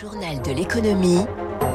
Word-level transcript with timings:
journal 0.00 0.42
de 0.42 0.50
l'économie 0.50 1.20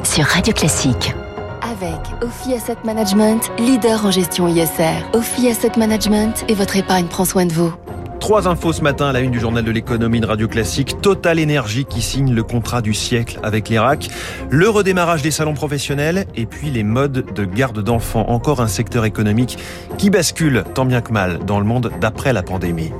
sur 0.04 0.24
Radio 0.24 0.52
Classique. 0.52 1.14
Avec 1.62 2.00
Ophi 2.22 2.52
Asset 2.52 2.76
Management, 2.84 3.50
leader 3.58 4.04
en 4.04 4.10
gestion 4.10 4.46
ISR. 4.46 5.06
Ophi 5.14 5.48
Asset 5.48 5.72
Management 5.78 6.44
et 6.48 6.54
votre 6.54 6.76
épargne 6.76 7.06
prend 7.06 7.24
soin 7.24 7.46
de 7.46 7.52
vous. 7.52 7.72
Trois 8.18 8.46
infos 8.46 8.74
ce 8.74 8.82
matin 8.82 9.08
à 9.08 9.12
la 9.12 9.20
une 9.20 9.30
du 9.30 9.40
journal 9.40 9.64
de 9.64 9.70
l'économie 9.70 10.20
de 10.20 10.26
Radio 10.26 10.48
Classique. 10.48 11.00
Total 11.00 11.38
Énergie 11.38 11.86
qui 11.86 12.02
signe 12.02 12.34
le 12.34 12.42
contrat 12.42 12.82
du 12.82 12.92
siècle 12.92 13.40
avec 13.42 13.70
l'Irak. 13.70 14.10
Le 14.50 14.68
redémarrage 14.68 15.22
des 15.22 15.30
salons 15.30 15.54
professionnels 15.54 16.26
et 16.36 16.44
puis 16.44 16.70
les 16.70 16.84
modes 16.84 17.32
de 17.32 17.44
garde 17.46 17.82
d'enfants. 17.82 18.28
Encore 18.28 18.60
un 18.60 18.68
secteur 18.68 19.06
économique 19.06 19.56
qui 19.96 20.10
bascule 20.10 20.64
tant 20.74 20.84
bien 20.84 21.00
que 21.00 21.12
mal 21.12 21.38
dans 21.46 21.58
le 21.58 21.64
monde 21.64 21.90
d'après 22.00 22.34
la 22.34 22.42
pandémie. 22.42 22.92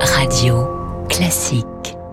Radio 0.00 0.68
Classique. 1.08 1.66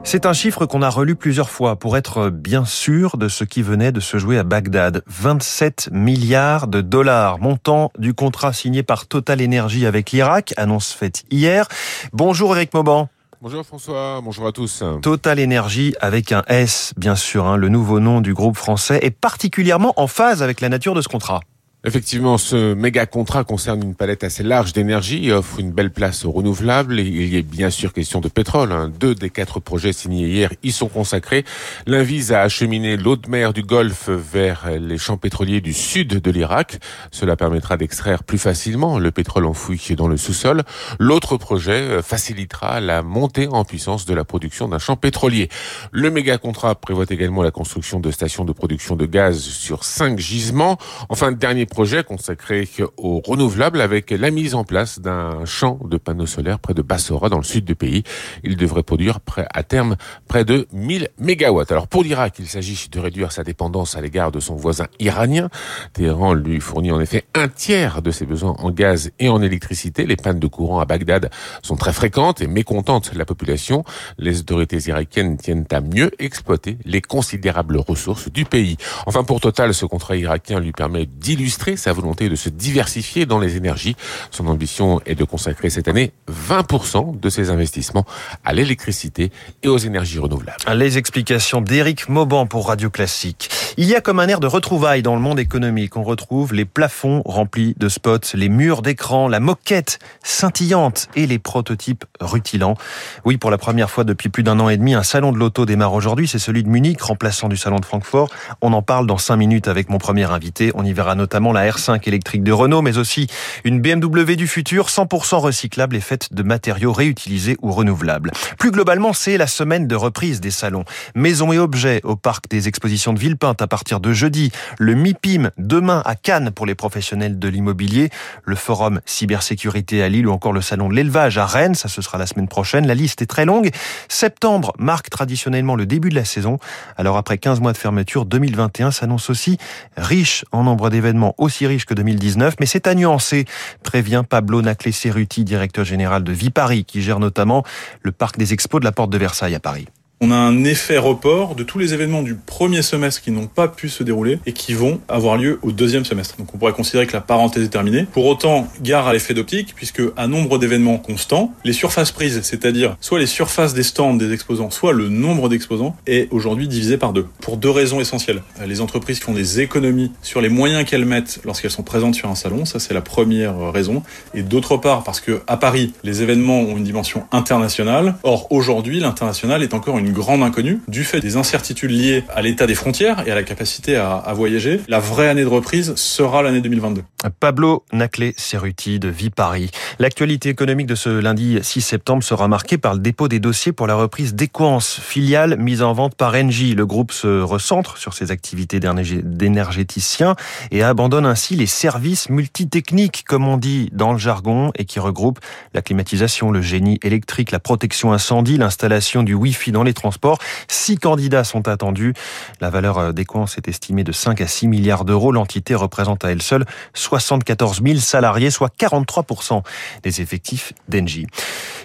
C'est 0.04 0.26
un 0.26 0.34
chiffre 0.34 0.66
qu'on 0.66 0.82
a 0.82 0.90
relu 0.90 1.16
plusieurs 1.16 1.50
fois 1.50 1.78
pour 1.78 1.96
être 1.96 2.30
bien 2.30 2.66
sûr 2.66 3.18
de 3.18 3.28
ce 3.28 3.44
qui 3.44 3.62
venait 3.62 3.92
de 3.92 4.00
se 4.00 4.18
jouer 4.18 4.38
à 4.38 4.44
Bagdad. 4.44 5.04
27 5.08 5.90
milliards 5.92 6.68
de 6.68 6.82
dollars, 6.82 7.40
montant 7.40 7.92
du 7.98 8.14
contrat 8.14 8.52
signé 8.52 8.84
par 8.84 9.08
Total 9.08 9.42
Energy 9.42 9.86
avec 9.86 10.12
l'Irak, 10.12 10.54
annonce 10.58 10.92
faite 10.92 11.24
hier. 11.30 11.68
Bonjour 12.14 12.56
Eric 12.56 12.74
Mauban. 12.74 13.10
Bonjour 13.42 13.66
François, 13.66 14.22
bonjour 14.24 14.48
à 14.48 14.52
tous. 14.52 14.84
Total 15.02 15.40
Energy 15.40 15.96
avec 16.02 16.32
un 16.32 16.44
S, 16.48 16.94
bien 16.98 17.16
sûr, 17.16 17.46
hein, 17.46 17.56
le 17.56 17.70
nouveau 17.70 18.00
nom 18.00 18.22
du 18.22 18.34
groupe 18.34 18.58
français, 18.58 19.00
est 19.02 19.12
particulièrement 19.12 19.94
en 19.96 20.08
phase 20.08 20.44
avec 20.44 20.62
la 20.62 20.70
nature 20.70 20.94
de 20.94 21.02
ce 21.02 21.08
contrat. 21.08 21.42
Effectivement, 21.84 22.38
ce 22.38 22.76
méga 22.76 23.08
contrat 23.08 23.44
concerne 23.44 23.82
une 23.82 23.96
palette 23.96 24.24
assez 24.24 24.44
large 24.44 24.72
d'énergie 24.72 25.30
et 25.30 25.34
offre 25.34 25.60
une 25.60 25.72
belle 25.72 25.90
place 25.90 26.26
aux 26.26 26.32
renouvelables. 26.32 27.00
il 27.00 27.34
y 27.34 27.40
a 27.40 27.42
bien 27.42 27.72
sûr 27.72 27.92
question 27.92 28.22
de 28.22 28.28
pétrole. 28.28 28.72
Hein. 28.72 28.92
Deux 29.00 29.16
des 29.16 29.32
quatre 29.32 29.60
projets 29.60 29.92
signés 29.92 30.28
hier 30.28 30.54
y 30.62 30.72
sont 30.72 30.90
consacrés. 30.90 31.44
L'un 31.88 32.04
vise 32.04 32.34
à 32.34 32.42
acheminer 32.42 32.98
l'eau 32.98 33.16
de 33.16 33.28
mer 33.28 33.52
du 33.52 33.64
Golfe 33.64 34.10
vers 34.10 34.70
les 34.80 35.00
champs 35.00 35.18
pétroliers 35.18 35.60
du 35.60 35.74
sud 35.74 36.22
de 36.22 36.32
l'Irak. 36.32 36.78
Cela 37.10 37.36
permettra 37.36 37.78
d'extraire 37.78 38.24
plus 38.24 38.38
facilement 38.38 39.00
le 39.00 39.10
pétrole 39.10 39.48
enfoui 39.48 39.82
dans 39.98 40.08
le 40.08 40.18
sous-sol. 40.18 40.62
L'autre 41.00 41.38
projet 41.38 41.82
euh, 41.82 42.02
facilitera 42.04 42.80
la 42.80 43.02
montée 43.02 43.48
en 43.48 43.66
puissance 43.66 44.06
de 44.06 44.14
la 44.14 44.24
production 44.24 44.68
d'un 44.68 44.78
champ 44.78 44.98
pétrolier. 44.98 45.50
Le 45.92 46.12
méga 46.12 46.38
contrat 46.38 46.76
prévoit 46.76 47.06
également 47.10 47.42
la 47.42 47.50
construction 47.50 48.00
de 48.00 48.12
stations 48.12 48.46
de 48.46 48.52
production 48.52 48.96
de 48.96 49.08
gaz 49.08 49.40
sur 49.40 49.84
cinq 49.84 50.20
gisements. 50.20 50.78
Enfin, 51.10 51.32
dernier 51.32 51.66
projet 51.72 52.04
consacré 52.04 52.68
aux 52.98 53.22
renouvelables 53.26 53.80
avec 53.80 54.12
la 54.12 54.30
mise 54.30 54.56
en 54.56 54.66
place 54.66 55.00
d'un 55.00 55.46
champ 55.46 55.80
de 55.86 55.96
panneaux 55.96 56.26
solaires 56.26 56.60
près 56.60 56.74
de 56.74 56.82
Bassora 56.82 57.30
dans 57.30 57.38
le 57.38 57.44
sud 57.44 57.64
du 57.64 57.76
pays. 57.76 58.04
Il 58.44 58.58
devrait 58.58 58.84
produire 58.84 59.20
à 59.54 59.64
terme 59.64 59.96
près 60.28 60.44
de 60.44 60.68
1000 60.74 61.08
mégawatts. 61.18 61.72
Alors 61.72 61.88
pour 61.88 62.04
l'Irak, 62.04 62.36
il 62.40 62.48
s'agit 62.48 62.90
de 62.92 63.00
réduire 63.00 63.32
sa 63.32 63.44
dépendance 63.44 63.96
à 63.96 64.02
l'égard 64.02 64.34
de 64.34 64.42
son 64.42 64.56
voisin 64.56 64.88
iranien. 65.00 65.50
Téhéran 65.94 66.34
lui 66.34 66.60
fournit 66.60 66.92
en 66.92 67.00
effet 67.00 67.24
un 67.36 67.48
tiers 67.48 68.02
de 68.02 68.12
ses 68.12 68.26
besoins 68.26 68.56
en 68.60 68.70
gaz 68.70 69.12
et 69.20 69.30
en 69.30 69.42
électricité. 69.42 70.06
Les 70.06 70.18
pannes 70.18 70.40
de 70.40 70.48
courant 70.48 70.82
à 70.82 70.86
Bagdad 70.86 71.30
sont 71.64 71.78
très 71.78 71.94
fréquentes 71.94 72.42
et 72.42 72.48
mécontentent 72.48 73.14
la 73.16 73.24
population. 73.24 73.86
Les 74.18 74.42
autorités 74.42 74.80
irakiennes 74.88 75.38
tiennent 75.38 75.66
à 75.72 75.80
mieux 75.80 76.12
exploiter 76.20 76.78
les 76.84 77.02
considérables 77.02 77.78
ressources 77.78 78.30
du 78.30 78.44
pays. 78.44 78.76
Enfin 79.06 79.24
pour 79.24 79.40
Total, 79.40 79.74
ce 79.74 79.86
contrat 79.86 80.18
irakien 80.18 80.60
lui 80.60 80.74
permet 80.74 81.06
d'illustrer 81.06 81.61
sa 81.76 81.94
volonté 81.94 82.30
de 82.30 82.36
se 82.36 82.50
diversifier 82.50 83.26
dans 83.26 83.40
les 83.40 83.56
énergies. 83.56 83.96
Son 84.32 84.48
ambition 84.48 85.00
est 85.06 85.16
de 85.16 85.24
consacrer 85.24 85.70
cette 85.70 85.88
année 85.88 86.12
20% 86.30 87.20
de 87.20 87.30
ses 87.30 87.50
investissements 87.50 88.06
à 88.44 88.54
l'électricité 88.54 89.32
et 89.64 89.68
aux 89.68 89.78
énergies 89.78 90.20
renouvelables. 90.20 90.58
Les 90.76 90.98
explications 90.98 91.62
d'Éric 91.62 92.10
Mauban 92.10 92.46
pour 92.48 92.68
Radio 92.68 92.90
Classique. 92.90 93.50
Il 93.78 93.86
y 93.86 93.96
a 93.96 94.02
comme 94.02 94.20
un 94.20 94.28
air 94.28 94.42
de 94.42 94.48
retrouvailles 94.48 95.02
dans 95.02 95.16
le 95.16 95.22
monde 95.22 95.40
économique. 95.40 95.96
On 95.96 96.04
retrouve 96.04 96.54
les 96.54 96.66
plafonds 96.66 97.22
remplis 97.24 97.74
de 97.80 97.88
spots, 97.88 98.34
les 98.34 98.50
murs 98.50 98.82
d'écran, 98.82 99.30
la 99.30 99.40
moquette 99.40 100.00
scintillante 100.24 101.08
et 101.16 101.26
les 101.26 101.40
prototypes 101.40 102.04
rutilants. 102.20 102.76
Oui, 103.24 103.38
pour 103.38 103.50
la 103.50 103.58
première 103.58 103.90
fois 103.90 104.04
depuis 104.04 104.28
plus 104.28 104.44
d'un 104.44 104.60
an 104.60 104.68
et 104.68 104.76
demi, 104.76 104.94
un 104.94 105.04
salon 105.04 105.32
de 105.32 105.38
l'auto 105.38 105.66
démarre 105.66 105.94
aujourd'hui. 105.94 106.28
C'est 106.28 106.40
celui 106.40 106.64
de 106.64 106.68
Munich, 106.68 107.02
remplaçant 107.02 107.48
du 107.48 107.56
salon 107.56 107.78
de 107.78 107.86
Francfort. 107.86 108.30
On 108.62 108.74
en 108.74 108.82
parle 108.82 109.08
dans 109.08 109.18
cinq 109.18 109.38
minutes 109.38 109.70
avec 109.70 109.90
mon 109.90 110.00
premier 110.00 110.30
invité. 110.30 110.72
On 110.76 110.84
y 110.84 110.92
verra 110.92 111.16
notamment 111.16 111.54
la 111.54 111.70
R5 111.70 112.06
électrique 112.08 112.44
de 112.44 112.52
Renault, 112.52 112.82
mais 112.82 112.98
aussi 112.98 113.28
une 113.64 113.80
BMW 113.80 114.36
du 114.36 114.48
futur 114.48 114.88
100% 114.88 115.38
recyclable 115.38 115.96
et 115.96 116.02
faite 116.02 116.34
de 116.34 116.44
matériaux 116.44 116.92
réutilisés 116.92 117.56
ou 117.62 117.72
renouvelables. 117.72 118.32
Plus 118.60 118.72
globalement, 118.72 119.14
c'est 119.14 119.38
la 119.38 119.48
semaine 119.48 119.88
de 119.88 119.96
reprise 119.96 120.42
des 120.42 120.52
salons. 120.52 120.84
Maisons 121.16 121.54
et 121.54 121.58
objets 121.58 122.02
au 122.04 122.18
parc 122.18 122.50
des 122.50 122.68
expositions 122.68 123.14
de 123.14 123.20
Villepinte 123.20 123.61
à 123.62 123.68
partir 123.68 124.00
de 124.00 124.14
jeudi. 124.14 124.52
Le 124.78 124.96
MIPIM 124.96 125.52
demain 125.58 126.02
à 126.06 126.16
Cannes 126.16 126.52
pour 126.52 126.66
les 126.66 126.76
professionnels 126.76 127.40
de 127.40 127.48
l'immobilier. 127.48 128.10
Le 128.44 128.56
forum 128.56 129.02
cybersécurité 129.06 130.04
à 130.04 130.10
Lille 130.10 130.28
ou 130.28 130.32
encore 130.32 130.54
le 130.54 130.62
salon 130.62 130.90
de 130.90 130.96
l'élevage 130.96 131.38
à 131.38 131.46
Rennes. 131.46 131.76
Ça, 131.76 131.88
ce 131.88 132.02
sera 132.02 132.18
la 132.18 132.28
semaine 132.28 132.48
prochaine. 132.48 132.88
La 132.88 132.96
liste 132.96 133.22
est 133.22 133.28
très 133.28 133.46
longue. 133.46 133.72
Septembre 134.08 134.74
marque 134.78 135.10
traditionnellement 135.10 135.76
le 135.76 135.86
début 135.86 136.10
de 136.10 136.16
la 136.16 136.26
saison. 136.26 136.58
Alors 136.98 137.18
après 137.18 137.38
15 137.38 137.60
mois 137.60 137.74
de 137.74 137.78
fermeture, 137.78 138.26
2021 138.26 138.92
s'annonce 138.92 139.30
aussi 139.30 139.58
riche 139.98 140.46
en 140.52 140.64
nombre 140.64 140.90
d'événements 140.90 141.36
aussi 141.38 141.68
riche 141.68 141.86
que 141.86 141.94
2019, 141.94 142.56
mais 142.60 142.66
c'est 142.66 142.88
à 142.88 142.96
nuancer, 142.96 143.46
prévient 143.84 144.24
Pablo 144.28 144.62
Naclé-Cerruti, 144.62 145.44
directeur 145.44 145.86
général 145.86 146.24
de 146.24 146.32
Vipari, 146.32 146.86
qui 146.86 147.02
gère 147.02 147.20
notamment 147.20 147.64
le 148.02 148.12
parc 148.12 148.38
des 148.38 148.54
expos 148.54 148.80
de 148.80 148.86
la 148.86 148.92
Porte 148.92 149.10
de 149.10 149.18
Versailles 149.18 149.56
à 149.56 149.60
Paris 149.60 149.88
on 150.24 150.30
a 150.30 150.36
un 150.36 150.64
effet 150.64 151.00
report 151.00 151.56
de 151.56 151.64
tous 151.64 151.80
les 151.80 151.96
événements 151.96 152.22
du 152.22 152.36
premier 152.36 152.84
semestre 152.84 153.22
qui 153.24 153.32
n'ont 153.32 153.48
pas 153.48 153.68
pu 153.68 153.90
se 153.90 154.04
dérouler 154.04 154.38
et 154.46 154.54
qui 154.54 154.76
vont 154.76 155.02
avoir 155.10 155.36
lieu 155.36 155.58
au 155.64 155.72
deuxième 155.72 156.06
semestre. 156.06 156.38
Donc 156.38 156.54
on 156.54 156.60
pourrait 156.60 156.74
considérer 156.74 157.08
que 157.08 157.14
la 157.14 157.22
parenthèse 157.22 157.64
est 157.64 157.70
terminée. 157.70 158.06
Pour 158.12 158.28
autant, 158.28 158.68
gare 158.84 159.08
à 159.08 159.14
l'effet 159.14 159.34
d'optique, 159.34 159.74
puisque 159.76 160.04
un 160.18 160.28
nombre 160.28 160.60
d'événements 160.60 161.00
constants, 161.00 161.52
les 161.66 161.74
surfaces 161.74 162.12
prises, 162.12 162.40
c'est-à-dire 162.44 162.96
soit 163.02 163.18
les 163.18 163.26
surfaces 163.26 163.74
des 163.74 163.82
stands 163.82 164.14
des 164.14 164.32
exposants, 164.32 164.70
soit 164.70 164.94
le 164.94 165.10
nombre 165.10 165.50
d'exposants, 165.50 165.96
est 166.06 166.28
aujourd'hui 166.32 166.68
divisé 166.68 166.98
par 166.98 167.14
deux. 167.14 167.26
Pour 167.42 167.58
deux 167.58 167.72
raisons 167.72 168.00
essentielles. 168.00 168.44
Les 168.68 168.80
entreprises 168.80 169.20
font 169.20 169.34
des 169.34 169.60
économies 169.60 170.12
sur 170.22 170.40
les 170.40 170.50
moyens 170.50 170.86
qu'elles 170.86 171.06
mettent 171.06 171.40
lorsqu'elles 171.46 171.72
sont 171.72 171.82
présentes 171.82 172.14
sur 172.14 172.30
un 172.30 172.36
salon, 172.36 172.66
ça 172.66 172.78
c'est 172.78 172.94
la 172.94 173.02
première 173.02 173.72
raison. 173.72 174.04
Et 174.36 174.44
d'autre 174.44 174.78
part, 174.78 175.04
parce 175.04 175.20
que 175.20 175.42
à 175.48 175.58
Paris, 175.58 175.94
les 176.04 176.22
événements 176.22 176.60
ont 176.60 176.78
une 176.78 176.84
dimension 176.84 177.24
internationale. 177.32 178.16
Or, 178.22 178.52
aujourd'hui, 178.52 179.00
l'international 179.00 179.64
est 179.64 179.74
encore 179.74 179.98
une 179.98 180.11
grande 180.12 180.44
inconnue 180.44 180.80
du 180.88 181.04
fait 181.04 181.20
des 181.20 181.38
incertitudes 181.38 181.92
liées 181.92 182.24
à 182.34 182.42
l'état 182.42 182.68
des 182.68 182.76
frontières 182.76 183.28
et 183.28 183.32
à 183.32 183.36
la 183.36 183.44
capacité 183.44 183.96
à, 183.96 184.34
voyager. 184.34 184.82
La 184.88 185.00
vraie 185.00 185.30
année 185.30 185.44
de 185.44 185.48
reprise 185.48 185.94
sera 185.96 186.42
l'année 186.42 186.62
2022. 186.62 187.04
Pablo 187.30 187.86
Naclé-Cerruti 187.94 189.00
de 189.00 189.10
Vipari. 189.10 189.70
L'actualité 190.00 190.50
économique 190.50 190.88
de 190.88 190.96
ce 190.96 191.10
lundi 191.10 191.60
6 191.62 191.82
septembre 191.82 192.24
sera 192.24 192.48
marquée 192.48 192.78
par 192.78 192.94
le 192.94 193.00
dépôt 193.00 193.28
des 193.28 193.40
dossiers 193.40 193.72
pour 193.72 193.88
la 193.88 193.96
reprise 193.96 194.34
d'Equance, 194.34 195.00
filiale 195.00 195.58
mise 195.58 195.82
en 195.82 195.94
vente 195.94 196.16
par 196.16 196.34
Engie. 196.34 196.74
Le 196.74 196.86
groupe 196.86 197.12
se 197.12 197.42
recentre 197.42 197.98
sur 197.98 198.14
ses 198.14 198.32
activités 198.32 198.80
d'énergéticien 198.80 200.36
et 200.72 200.84
abandonne 200.84 201.26
ainsi 201.26 201.56
les 201.56 201.68
services 201.68 202.30
multitechniques, 202.30 203.24
comme 203.28 203.48
on 203.48 203.58
dit 203.58 203.90
dans 203.92 204.14
le 204.14 204.20
jargon, 204.20 204.72
et 204.76 204.86
qui 204.86 205.00
regroupent 205.00 205.40
la 205.74 205.82
climatisation, 205.82 206.52
le 206.52 206.62
génie 206.62 207.00
électrique, 207.04 207.52
la 207.52 207.60
protection 207.60 208.14
incendie, 208.14 208.58
l'installation 208.58 209.24
du 209.24 209.34
Wi-Fi 209.34 209.72
dans 209.72 209.84
les 209.84 209.94
transports. 209.94 210.40
Six 210.68 210.98
candidats 210.98 211.44
sont 211.44 211.68
attendus. 211.68 212.14
La 212.60 212.70
valeur 212.70 213.14
d'Equance 213.14 213.58
est 213.58 213.68
estimée 213.68 214.04
de 214.04 214.12
5 214.12 214.42
à 214.42 214.48
6 214.48 214.68
milliards 214.68 215.06
d'euros. 215.06 215.32
L'entité 215.32 215.76
représente 215.76 216.26
à 216.26 216.32
elle 216.32 216.42
seule 216.42 216.66
74 217.12 217.82
000 217.84 218.00
salariés, 218.00 218.52
soit 218.52 218.74
43% 218.74 219.64
des 220.02 220.22
effectifs 220.22 220.72
d'Engie. 220.88 221.28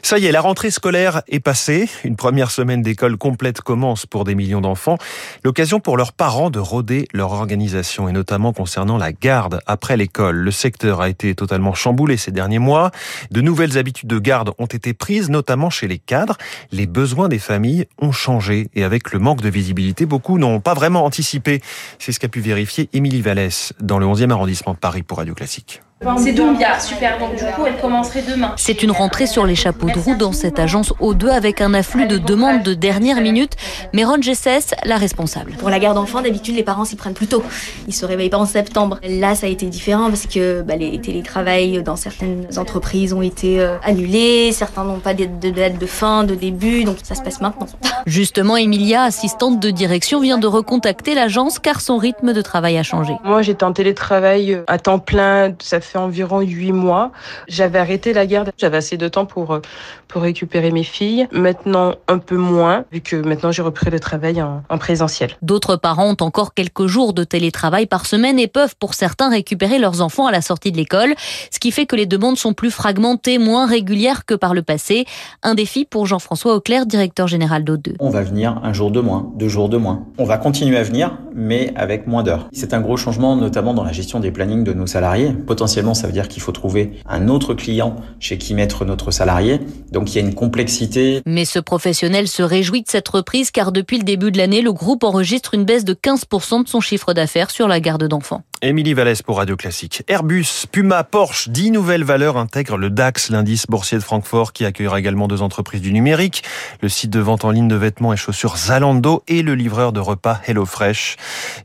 Ça 0.03 0.19
y 0.19 0.27
est, 0.27 0.31
la 0.31 0.41
rentrée 0.41 0.71
scolaire 0.71 1.23
est 1.27 1.41
passée. 1.41 1.89
Une 2.05 2.15
première 2.15 2.53
semaine 2.53 2.81
d'école 2.81 3.17
complète 3.17 3.61
commence 3.61 4.07
pour 4.07 4.23
des 4.23 4.37
millions 4.37 4.61
d'enfants. 4.61 4.99
L'occasion 5.43 5.81
pour 5.81 5.97
leurs 5.97 6.13
parents 6.13 6.49
de 6.49 6.61
rôder 6.61 7.09
leur 7.13 7.33
organisation 7.33 8.09
et 8.09 8.13
notamment 8.13 8.53
concernant 8.53 8.99
la 8.99 9.13
garde 9.13 9.61
après 9.67 9.97
l'école. 9.97 10.37
Le 10.37 10.53
secteur 10.53 11.01
a 11.01 11.09
été 11.09 11.35
totalement 11.35 11.75
chamboulé 11.75 12.17
ces 12.17 12.31
derniers 12.31 12.61
mois. 12.61 12.93
De 13.33 13.41
nouvelles 13.41 13.79
habitudes 13.79 14.09
de 14.09 14.21
garde 14.21 14.53
ont 14.59 14.67
été 14.67 14.95
prises, 14.95 15.29
notamment 15.29 15.71
chez 15.71 15.89
les 15.89 15.99
cadres. 15.99 16.37
Les 16.71 16.87
besoins 16.87 17.29
des 17.29 17.41
familles 17.41 17.87
ont 17.99 18.13
changé 18.13 18.69
et 18.77 18.85
avec 18.85 19.13
le 19.13 19.19
manque 19.19 19.43
de 19.43 19.49
visibilité, 19.49 20.07
beaucoup 20.07 20.39
n'ont 20.39 20.61
pas 20.61 20.75
vraiment 20.75 21.05
anticipé. 21.05 21.61
C'est 21.99 22.13
ce 22.13 22.21
qu'a 22.21 22.29
pu 22.29 22.39
vérifier 22.41 22.89
Émilie 22.93 23.23
Vallès 23.23 23.73
dans 23.81 23.99
le 23.99 24.07
11e 24.07 24.31
arrondissement 24.31 24.75
de 24.75 24.79
Paris 24.79 25.03
Radio 25.17 25.35
Classique. 25.35 25.83
C'est 26.19 26.33
Doumbia, 26.33 26.79
super. 26.79 27.19
Donc 27.19 27.37
du 27.37 27.45
coup, 27.55 27.65
elle 27.67 27.79
commencerait 27.79 28.21
demain. 28.21 28.53
C'est 28.57 28.83
une 28.83 28.91
rentrée 28.91 29.27
sur 29.27 29.47
les 29.47 29.55
chapeaux 29.55 29.89
de 29.89 29.99
roue 29.99 30.15
dans 30.15 30.33
cette 30.33 30.59
agence 30.59 30.93
O2 31.01 31.31
avec 31.31 31.63
un 31.63 31.73
afflux 31.73 32.07
de 32.07 32.19
demandes 32.19 32.63
de 32.63 32.75
dernière 32.75 33.23
minute. 33.23 33.55
Mais 33.95 34.05
Ron 34.05 34.21
Gessès, 34.21 34.75
la 34.85 34.99
responsable. 34.99 35.53
Pour 35.53 35.71
la 35.71 35.79
garde 35.79 35.97
d'enfants, 35.97 36.21
d'habitude, 36.21 36.55
les 36.55 36.63
parents 36.63 36.85
s'y 36.85 36.97
prennent 36.97 37.15
plus 37.15 37.29
tôt. 37.29 37.43
Ils 37.89 37.95
se 37.95 38.05
réveillent 38.05 38.29
pas 38.29 38.37
en 38.37 38.45
septembre. 38.45 39.01
Là, 39.09 39.35
ça 39.35 39.47
a 39.47 39.49
été 39.49 39.65
différent 39.67 40.09
parce 40.09 40.27
que 40.27 40.61
bah, 40.61 40.77
les 40.77 41.01
télétravails 41.01 41.83
dans 41.83 41.97
certaines 41.97 42.47
entreprises 42.59 43.15
ont 43.15 43.23
été 43.23 43.59
euh, 43.61 43.79
annulés. 43.83 44.53
Certains 44.53 44.85
n'ont 44.85 45.01
pas 45.01 45.15
de 45.15 45.25
date 45.51 45.79
de 45.79 45.87
fin, 45.87 46.25
de 46.25 46.35
début. 46.35 46.85
Donc 46.85 46.99
ça 47.03 47.15
se 47.15 47.23
passe 47.23 47.41
maintenant. 47.41 47.69
Justement, 48.07 48.59
Emilia, 48.59 49.03
assistante 49.05 49.61
de 49.61 49.71
direction, 49.71 50.21
vient 50.21 50.39
de 50.39 50.47
recontacter 50.47 51.15
l'agence 51.15 51.59
car 51.59 51.81
son 51.81 51.97
rythme 51.97 52.35
de 52.35 52.43
travail 52.43 52.77
a 52.77 52.83
changé. 52.83 53.15
Moi, 53.25 53.41
j'étais 53.41 53.65
en 53.65 53.73
télétravail 53.73 54.61
à 54.67 54.79
temps 54.79 54.99
plein. 54.99 55.55
Ça 55.63 55.81
fait 55.87 55.99
environ 55.99 56.41
huit 56.41 56.73
mois. 56.73 57.13
J'avais 57.49 57.79
arrêté 57.79 58.13
la 58.13 58.27
garde. 58.27 58.51
J'avais 58.59 58.77
assez 58.79 58.97
de 58.97 59.09
temps 59.09 59.27
pour, 59.27 59.53
euh, 59.53 59.61
pour 60.09 60.23
récupérer 60.23 60.71
mes 60.71 60.83
filles. 60.83 61.29
Maintenant, 61.33 61.95
un 62.09 62.19
peu 62.19 62.37
moins, 62.37 62.85
vu 62.93 63.01
que 63.01 63.17
maintenant 63.17 63.53
j'ai 63.53 63.63
repris 63.63 63.91
le 63.91 64.01
travail 64.01 64.43
en, 64.43 64.63
en 64.69 64.79
présentiel. 64.79 65.37
D'autres 65.43 65.77
parents 65.77 66.11
ont 66.11 66.25
encore 66.25 66.55
quelques 66.55 66.87
jours 66.87 67.13
de 67.13 67.25
télétravail 67.25 67.87
par 67.87 68.07
semaine 68.07 68.39
et 68.39 68.49
peuvent 68.49 68.75
pour 68.79 68.95
certains 68.95 69.31
récupérer 69.31 69.79
leurs 69.79 70.01
enfants 70.03 70.27
à 70.27 70.33
la 70.33 70.41
sortie 70.41 70.73
de 70.73 70.77
l'école, 70.77 71.15
ce 71.51 71.59
qui 71.59 71.71
fait 71.71 71.87
que 71.87 71.97
les 71.97 72.07
demandes 72.07 72.37
sont 72.37 72.53
plus 72.53 72.71
fragmentées, 72.71 73.39
moins 73.39 73.67
régulières 73.67 74.25
que 74.25 74.35
par 74.35 74.55
le 74.55 74.63
passé. 74.63 75.05
Un 75.43 75.55
défi 75.55 75.85
pour 75.85 76.07
Jean-François 76.07 76.55
Auclair, 76.55 76.87
directeur 76.87 77.29
général 77.29 77.65
d'O2. 77.65 77.95
On 78.01 78.11
va 78.11 78.23
venir 78.23 78.61
un 78.63 78.73
jour 78.73 78.91
de 78.91 79.01
moins, 79.01 79.31
deux 79.37 79.49
jours 79.49 79.69
de 79.69 79.77
moins. 79.77 80.07
On 80.19 80.25
va 80.25 80.39
continuer 80.39 80.77
à 80.77 80.83
venir, 80.83 81.19
mais 81.35 81.73
avec 81.77 82.07
moins 82.07 82.23
d'heures. 82.23 82.49
C'est 82.53 82.75
un 82.75 82.81
gros 82.81 82.97
changement, 82.97 83.37
notamment 83.37 83.75
dans 83.75 83.85
la 83.85 83.93
gestion 83.93 84.21
des 84.21 84.31
plannings 84.31 84.65
de 84.65 84.73
nos 84.73 84.87
salariés. 84.87 85.33
Potentiellement, 85.33 85.76
ça 85.95 86.07
veut 86.07 86.13
dire 86.13 86.29
qu'il 86.29 86.43
faut 86.43 86.53
trouver 86.53 86.93
un 87.07 87.29
autre 87.29 87.55
client 87.55 87.97
chez 88.21 88.39
qui 88.39 88.55
mettre 88.55 88.85
notre 88.85 89.11
salarié. 89.11 89.61
Donc 89.93 90.13
il 90.13 90.21
y 90.21 90.25
a 90.25 90.27
une 90.27 90.35
complexité. 90.35 91.23
Mais 91.27 91.45
ce 91.45 91.59
professionnel 91.59 92.29
se 92.29 92.43
réjouit 92.43 92.83
de 92.83 92.89
cette 92.89 93.09
reprise 93.09 93.51
car 93.51 93.73
depuis 93.73 93.99
le 93.99 94.05
début 94.05 94.31
de 94.31 94.39
l'année, 94.39 94.63
le 94.63 94.73
groupe 94.73 95.05
enregistre 95.05 95.55
une 95.55 95.65
baisse 95.65 95.85
de 95.85 95.95
15% 95.95 96.65
de 96.65 96.69
son 96.69 96.81
chiffre 96.81 97.13
d'affaires 97.13 97.51
sur 97.51 97.69
la 97.69 97.81
garde 97.81 98.05
d'enfants. 98.05 98.43
Émilie 98.63 98.95
Vallès 98.95 99.21
pour 99.21 99.37
Radio 99.37 99.55
Classique. 99.55 100.03
Airbus, 100.09 100.65
Puma, 100.73 101.05
Porsche, 101.05 101.51
10 101.51 101.73
nouvelles 101.73 102.05
valeurs 102.05 102.39
intègrent 102.39 102.79
le 102.79 102.89
DAX, 102.89 103.29
l'indice 103.29 103.67
boursier 103.67 103.99
de 103.99 104.03
Francfort, 104.03 104.55
qui 104.55 104.65
accueillera 104.65 104.99
également 104.99 105.29
deux 105.29 105.43
entreprises 105.43 105.83
du 105.83 105.93
numérique, 105.93 106.43
le 106.81 106.89
site 106.89 107.11
de 107.11 107.21
vente 107.21 107.45
en 107.45 107.51
ligne 107.51 107.69
de 107.69 107.77
vêtements 107.77 108.15
et 108.15 108.17
chaussures 108.17 108.57
Zalando 108.57 109.23
et 109.29 109.43
le 109.43 109.55
livreur 109.55 109.93
de 109.93 110.01
repas 110.01 110.41
HelloFresh. 110.47 111.17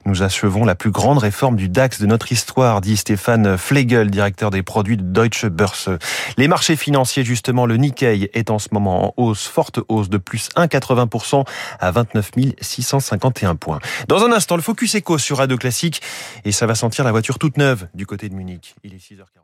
Nous 0.06 0.22
achevons 0.22 0.66
la 0.66 0.76
plus 0.76 0.92
grande 0.92 1.20
réforme 1.20 1.56
du 1.56 1.70
DAX 1.70 2.02
de 2.02 2.08
notre 2.08 2.32
histoire, 2.32 2.82
dit 2.82 2.98
Stéphane 2.98 3.58
Flegel, 3.58 4.12
directeur 4.12 4.52
des 4.52 4.62
produits 4.62 4.98
de 4.98 5.04
Deutsche 5.04 5.46
Börse. 5.46 5.90
Les 6.38 6.50
marchés 6.50 6.76
financiers, 6.76 7.24
justement, 7.24 7.66
le 7.66 7.78
Nikkei 7.78 8.30
est 8.34 8.50
en 8.50 8.60
ce 8.60 8.68
moment 8.72 9.08
en 9.08 9.14
hausse, 9.16 9.48
forte 9.48 9.80
hausse 9.88 10.10
de 10.10 10.18
plus 10.18 10.50
1,80% 10.58 11.46
à 11.80 11.92
29 11.92 12.32
651 12.60 13.56
points. 13.56 13.80
Dans 14.10 14.26
un 14.26 14.32
instant, 14.34 14.58
le 14.58 14.62
Focus 14.62 14.96
Eco 14.96 15.18
sur 15.18 15.38
Radio 15.38 15.58
Classique 15.58 16.02
et 16.44 16.52
ça 16.52 16.66
va 16.66 16.76
sentir 16.82 17.06
la 17.06 17.12
voiture 17.12 17.38
toute 17.38 17.58
neuve 17.58 17.90
du 17.94 18.08
côté 18.08 18.28
de 18.28 18.34
Munich. 18.34 18.74
Il 18.84 18.96
est 18.96 18.98
6h40. 18.98 19.42